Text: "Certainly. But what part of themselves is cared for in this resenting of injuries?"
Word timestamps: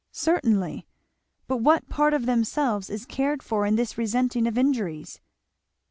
"Certainly. 0.11 0.87
But 1.47 1.57
what 1.57 1.87
part 1.87 2.15
of 2.15 2.25
themselves 2.25 2.89
is 2.89 3.05
cared 3.05 3.43
for 3.43 3.67
in 3.67 3.75
this 3.75 3.99
resenting 3.99 4.47
of 4.47 4.57
injuries?" 4.57 5.21